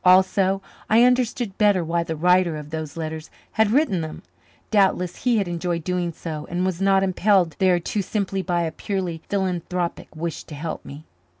Also, 0.03 0.63
I 0.89 1.03
understood 1.03 1.59
better 1.59 1.83
why 1.83 2.01
the 2.01 2.15
writer 2.15 2.57
of 2.57 2.71
those 2.71 2.97
letters 2.97 3.29
had 3.51 3.69
written 3.69 4.01
them. 4.01 4.23
Doubtless 4.71 5.17
he 5.17 5.37
had 5.37 5.47
enjoyed 5.47 5.83
doing 5.83 6.11
so 6.11 6.47
and 6.49 6.65
was 6.65 6.81
not 6.81 7.03
impelled 7.03 7.55
thereto 7.59 8.01
simply 8.01 8.41
by 8.41 8.63
a 8.63 8.71
purely 8.71 9.21
philanthropic 9.29 10.15
wish 10.15 10.43
to 10.45 10.55
help 10.55 10.83
me. 10.83 11.03